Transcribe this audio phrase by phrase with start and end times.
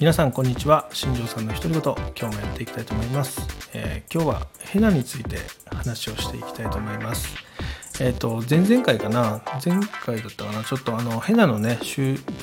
[0.00, 0.88] 皆さんこんにちは。
[0.92, 1.94] 新庄さんの独り言今
[2.30, 3.40] 日もやっていきたいと思います、
[3.74, 7.34] えー今日はヘナについて話をしていきたいと思います。
[8.00, 9.42] えっ、と前々回かな？
[9.64, 10.62] 前回だったかな？
[10.62, 11.80] ちょっとあのヘナのね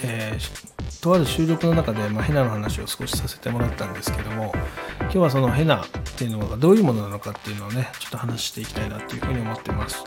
[0.03, 0.74] えー
[1.05, 4.51] とある収録の中で、まあ、ヘナの話を少しさせてもらったんですけども
[5.01, 5.87] 今日はそのヘナっ
[6.17, 10.03] ていうのがどういうものなのかっていうのをねちょっと話していきたいなっていうふうに思ってます。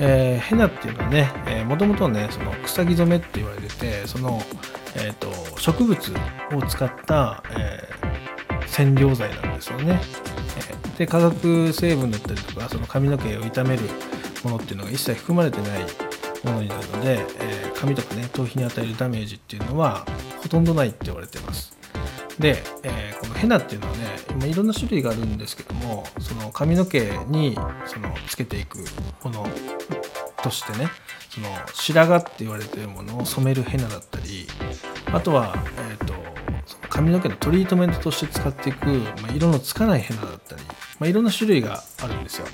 [0.00, 4.40] えーヘナっていうのはね、えー、もともとねその草木染めって言われててその、
[4.96, 5.30] えー、と
[5.60, 6.12] 植物
[6.54, 8.18] を使った、えー
[8.68, 9.98] 染料剤なんですよね、
[10.94, 13.82] えで化学成分だったりとかその髪の毛を傷める
[14.44, 15.86] ものっていうのが一切含まれてない
[16.44, 20.04] ものになるので、えー髪とかね頭皮に与えるダメージっていうのは
[20.42, 21.76] ほとんどないって言われてます。
[22.38, 27.54] で、えーこのヘナっていうのはね今いろんな種類があるんですけどもその髪の毛に
[27.86, 28.78] そのつけていく
[29.24, 29.46] もの
[30.42, 30.88] としてね
[31.30, 34.46] その白髪って言われてるものを染めるヘナだったり
[35.12, 35.54] あとは、
[35.90, 36.14] えー、と
[36.64, 40.62] その髪の毛のトリートメントとして使っていく、まあ、色のつかないヘナだったり、
[40.98, 42.46] まあ、いろんな種類があるんですよ。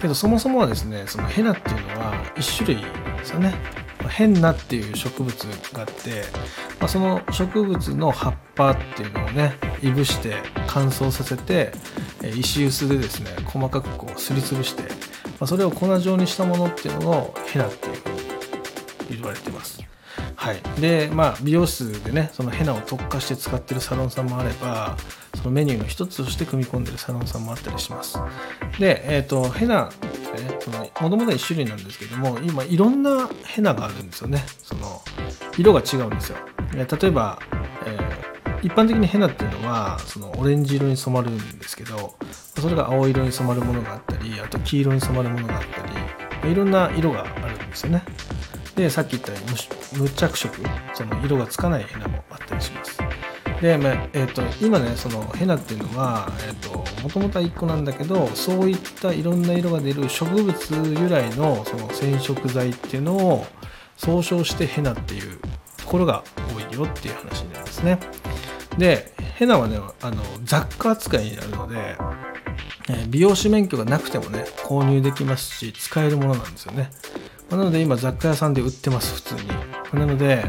[0.00, 3.54] けどそもそもはですねそのヘナっていうのは一種類なんですよね。
[4.02, 6.22] まあヘナっていう植物があって、
[6.78, 10.36] まあ、その植物の葉っぱっていうのをねいぶして
[10.66, 11.72] 乾燥させて
[12.36, 14.88] 石臼でですね細かくこうすりつぶして、ま
[15.40, 19.82] あ、それを粉状にしたものっていうのをヘナっていうふうに言われてます。
[20.36, 24.96] はい、でまあ美容室でねそのヘナを特化して使ってるサロンさんもあれば
[25.36, 28.18] そのメニューの一つとして組み込んでるサロンさんもあったりします。
[28.78, 29.90] で、えー、とヘナ
[30.60, 34.44] そのもともとは1種類なんですけども今いろんなヘナがあるんですよね。
[34.62, 35.02] その
[35.56, 36.38] 色が違うんですよ。
[36.74, 37.38] え例えば、
[37.86, 48.04] えー一般的にヘナっていうのはそのオレンジ色に染まるんですけどそれが青色に染まるものがあったりあと黄色に染まるものがあったりいろんな色があるんですよね。
[48.76, 49.56] でさっき言ったように
[49.98, 50.56] 無無着色
[50.94, 53.01] その色がつかないヘナもあったりします。
[53.62, 63.46] で、まあえー、と今ねそのヘナっていうのは、えー、ともともとは1個なんだけどそういったいろんな色が出る植物由来のその染色剤っていうのを
[63.96, 65.38] 総称してヘナっていう
[65.76, 68.00] ところが多いよっていう話になりますね。
[68.76, 71.96] でヘナはねあの雑貨扱いになるので
[72.88, 76.90] え美容師免許がなくてもね購入できますし使えるものなんですよね。
[77.48, 79.50] なので今雑貨屋さんで売ってます普通に。
[79.92, 80.42] なので、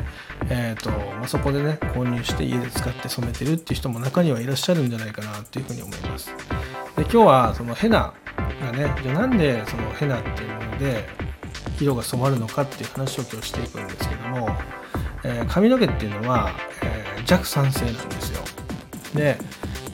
[0.49, 6.29] えーとまあ、そこでね購入して家で使って染めてるっていう人も中にはいらっしゃるんじゃないかなっていうふうに思います。
[6.95, 8.13] で今日はそのヘナ
[8.61, 11.05] がねじゃあなんでそのヘナっていうもので
[11.79, 14.49] 色が染まるのかっていう話を今日していくんですけども、
[15.23, 16.51] えー髪の毛っていうのは、
[16.83, 18.41] えー弱酸性なんですよ。
[19.15, 19.37] で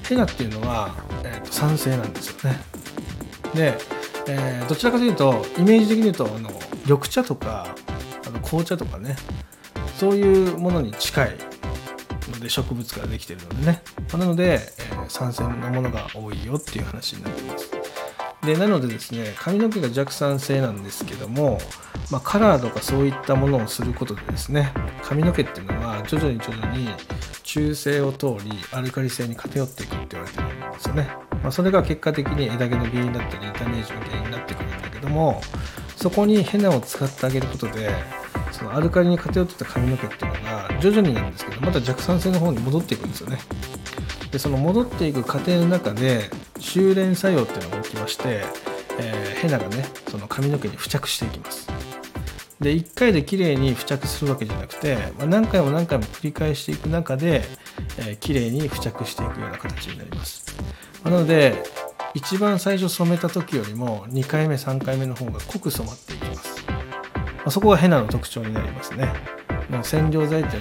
[0.04, 2.60] ヘナっていうのは、えーと酸性なんですよね。
[3.54, 3.78] で、
[4.28, 6.50] えーどちらかというとイメージ的に言うとあの
[6.86, 7.68] 緑茶とか
[8.26, 9.16] あの紅茶とかね
[10.00, 11.36] そういうものに近い
[12.32, 13.84] ので植物からできてるのでね。
[14.18, 17.72] なので、えー酸性のものが多いよっていう話になってます。
[18.44, 21.60] でなのでですね髪の毛が弱酸性なんですけども、
[22.10, 24.72] まあ、カラーとかそういったものをすることでですね
[25.04, 26.88] 髪の毛っていうのは徐々に徐々に
[27.44, 31.10] 中性を通りアルカリ性に偏っていくって言われてるんですよね、
[31.44, 35.42] まあ、それが結果的に枝毛の原因だったりダメージの原因になってくるんだけども
[35.98, 37.90] そこにヘナを使ってあげることで
[38.60, 43.40] そのアルカリに偏ってた髪の毛っていうのが徐々になんですけどまた弱酸性の方に戻っていくんですよね。
[44.32, 48.44] でその戻っていく過程の中で修練作用っていうのが起きまして、
[49.00, 51.70] えーヘナがねその髪の毛に付着していきます。
[52.60, 57.44] で1回で綺麗に付着するわけじゃなくて、まあ何回も何回も繰り返していく中で、
[57.98, 60.54] えー綺麗に付着していくような形になります。
[61.06, 61.64] なので
[62.14, 66.19] 一番最初染めた時よりも2回目3回目の方が濃く染まっていきます、ま
[67.50, 69.12] あそこがヘナの特徴になりますね。
[69.72, 70.58] もう染料剤って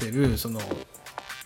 [0.00, 0.60] 言ってるその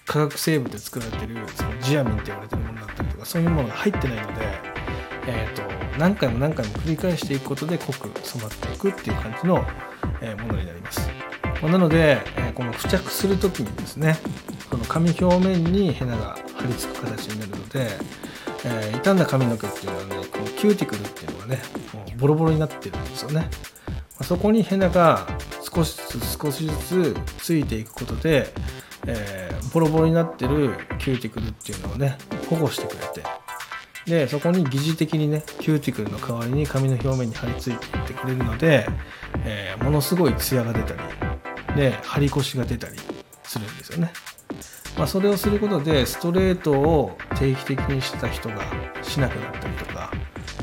[0.05, 4.35] 化学成分で作られてるそのジアミンって言われてるものだったりとかそういうものが入ってないので、
[5.29, 9.65] えー、と何回も何回も繰り返していくことで濃く染まっていくっていう感じの、
[10.21, 11.09] えものになります、
[11.63, 14.19] まなので、えーこの付着する時にですね
[14.71, 17.87] この髪表面にヘナが貼り付く形になるので、
[18.65, 21.63] えー傷んだ髪の毛っていうのはねこのキューティクルっていうのがね
[21.95, 23.49] もうボロボロになってるんですよね、
[24.23, 25.27] そこにヘナが
[25.63, 28.53] 少しずつ少しずつついていくことで、
[29.07, 32.19] えーボロボロになってるキューティクルっていうのをね
[32.49, 33.23] 保護してくれて
[34.05, 38.87] でそこに疑似的にねキューティクルの代わりに髪の表面に貼り付いていってくれるので、
[39.45, 41.01] えーものすごいツヤが出たり
[41.77, 42.97] で張り腰が出たり
[43.45, 44.13] するんですよね、
[44.97, 48.57] まあ、それをすることでストレートを定期的にしてた人が
[49.03, 50.13] しなくなったりとか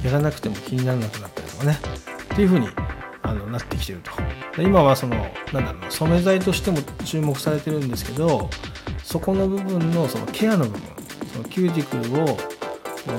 [0.04, 1.80] やらなくても気にならなくなったりとかね
[2.34, 2.68] っていう風に
[3.28, 4.12] あのなってきてると。
[4.62, 5.16] 今はその
[5.54, 8.50] なんだろう染め剤としても注目されてるんですけど
[9.04, 10.82] そこの部分のそのケアの部分
[11.34, 12.38] そのキューティクルを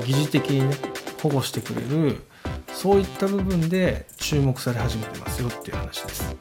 [0.04, 0.76] 疑似的にね
[1.22, 2.20] 保護してくれる
[2.68, 6.36] そういった部分で注目され始めてますよっていう話です。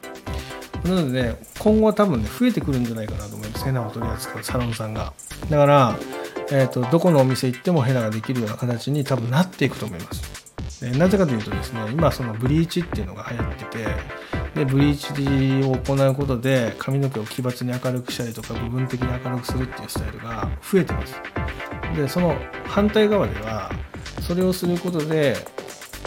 [0.84, 3.64] なのでね今後は多分ね増えてくるんじゃないかなと思います。
[3.64, 5.12] ヘナを取り扱うサロンさんが。
[5.50, 5.96] だから
[6.50, 10.47] えーと、どこのお店行ってもヘナができるような形に多分なっていくと思います。
[10.80, 13.86] でなぜかというとですね今そのブリーチっていうのが流行ってて
[14.54, 21.20] でブリーチを行うことで髪の毛を奇抜に明るくしたりとか部分的に明るくするっていうスタイルが増えてます。
[21.96, 23.70] でその反対側では
[24.20, 25.36] それをすることで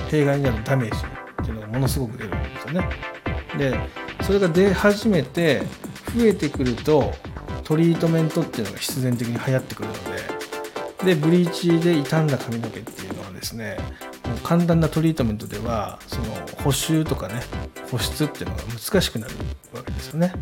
[0.09, 1.01] 弊害になるダメージ
[1.41, 2.89] っていうのがものすごく出るんですよね。
[3.57, 3.79] で
[4.23, 5.63] それが出始めて
[6.15, 7.13] 増えてくると
[7.63, 9.93] トリートメントっていうのが必然的に流行ってくるの
[11.05, 13.77] ででブリーチで傷んだ髪の毛っていうのはですね
[14.51, 16.25] 簡単なトリートメントではその
[16.61, 17.41] 補修とかね
[17.89, 19.33] 保湿っていうのが難しくなる
[19.73, 20.33] わけですよね、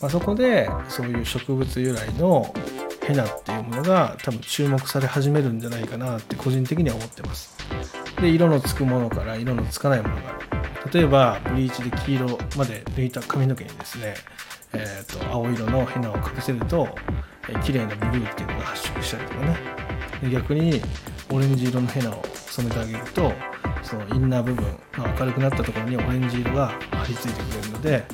[0.00, 2.54] まあ、そこでそういう植物由来の
[3.02, 7.54] ヘナっていうものが多分注目され始めるんじゃないかなって個人的には思ってます。
[8.18, 14.14] で色のつくものから色のつかないものがある例えばブリーチで黄色まで抜いた髪の毛にですね
[14.72, 16.88] えーと、青色のヘナをかけせると、
[17.48, 19.56] えー、綺麗なブルーっていうのが発色したりとかね。
[20.32, 20.80] 逆に
[21.30, 23.32] オレンジ色のヘナを染めてあげると
[23.82, 28.04] そのインナー部分が明るくなったところにオレンジ色が張り付いてくれるので、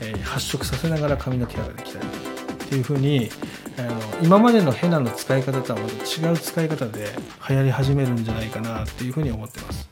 [0.00, 3.30] えー、発色させながら髪のケアができたりっていう風に
[3.78, 7.08] あの今までのヘナの使い方とはまた違う使い方で
[7.48, 9.88] 流行り始めるんじゃないかなっていう風に思ってます。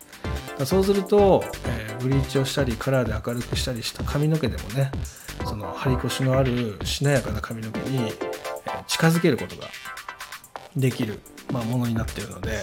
[0.64, 4.90] そうすると、えー、ブリーチをしたりカラーで明るくしたりした髪の毛でもね
[5.44, 8.12] その張り腰のあるしなやかな髪の毛に
[8.86, 9.68] 近づけることが
[10.74, 11.20] できる、
[11.52, 12.62] まあ、ものになっているので、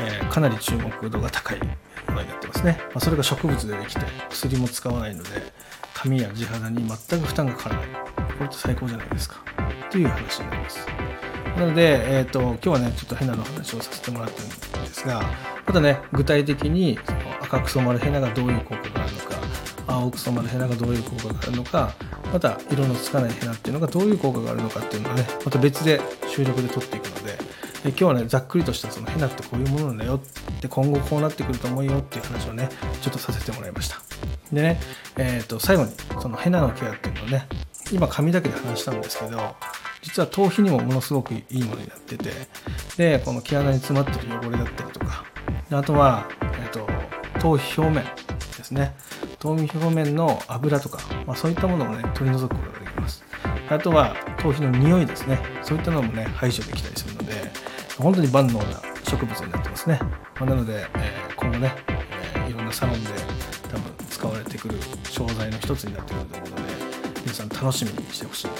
[0.00, 1.66] えー、かなり注目度が高いも
[2.14, 4.00] のになってますね、まあ、それが植物でできて
[4.30, 5.30] 薬も使わないので
[5.94, 7.86] 髪や地肌に全く負担がかからない。
[8.40, 9.36] これって最高じゃないですか。
[9.90, 10.86] という話になります。
[11.58, 15.20] なので、えーと、今日はねちょっとヘナの話をさせてもらってるんですが
[15.66, 19.36] またね具体的にその赤く染まるヘナがどういう効果があるのか
[19.86, 21.92] 青く染まるヘナがどういう効果があるのか
[22.32, 27.36] また色のつかないヘナっていうのがどういう効果があるのかっていうのはねまた別で収録で撮っていくので
[27.84, 32.68] 今日はねざっくりとしたそのヘナってこういうものなんだよって今後こうなってくると思うよっていう話をね
[33.00, 34.00] ちょっとさせてもらいました。
[34.52, 34.80] でね、
[35.16, 37.46] えー、と最後にそのヘナのケアっていうのをね
[37.92, 39.56] 今髪だけで話したんですけど
[40.02, 42.30] 実は頭皮にもものすごくいいものになってて
[42.96, 45.24] でこの毛穴に詰まってる汚れだったりとか
[45.70, 46.86] あとは、えーと
[47.40, 48.04] 頭皮表面
[48.58, 48.94] ですね。
[49.38, 53.24] 頭皮表面の油とか、まあ、そういったものをね取り除くことができます。
[53.70, 55.38] あとは頭皮の匂いですね。
[55.62, 57.09] そういったのもね排除できたりする。
[58.00, 58.64] 本当に万能な
[59.08, 59.98] 植物になってますね、
[60.38, 61.74] まあ、なので、えー、今後ね、
[62.34, 63.10] えー、いろんなサロンで
[63.70, 66.62] 多分使われてくる商材の一つになってくると思うので
[67.22, 68.52] 皆さん楽しみにしてほしいな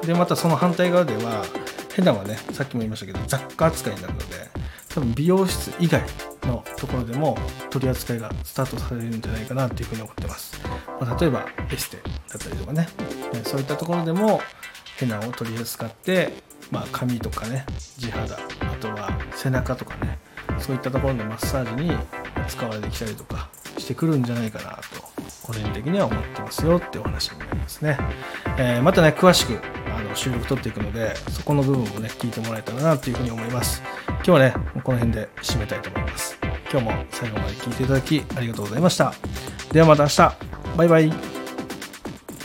[0.00, 0.06] と。
[0.06, 1.44] でまたその反対側では
[1.94, 4.26] ヘナはねさっきも言いましたけど雑貨扱いになるので
[4.88, 6.02] 多分美容室以外
[6.42, 7.36] のところでも
[7.70, 10.60] 取り扱いがスタートされるんじゃないかなというふうに思ってます、
[11.00, 12.02] まあ、例えばエステだ
[12.36, 12.88] ったりとかね。
[13.44, 14.40] そういったところでも
[14.96, 16.32] ヘナを取り扱って、
[16.70, 17.66] まあ、髪とかね
[17.98, 18.36] 地肌
[18.88, 20.18] とは背中とかね
[20.58, 21.92] そういったところのマッサージに
[22.48, 23.48] 使われてきたりとか
[23.78, 24.80] してくるんじゃないかなと
[25.42, 27.98] 個人的には思ってますよってお話になりますね、
[28.58, 29.60] えー、またね詳しく
[29.94, 33.82] あの収録取っていくのでそこの部分もね聞いてもらえたらなというふうに思います。
[34.08, 36.38] 今日はねこの辺で締めたいと思います。
[36.70, 39.14] 今日も最後まで聞いていただきありがとうございました。
[39.72, 40.36] ではまた明日。
[40.76, 41.35] バイバイ。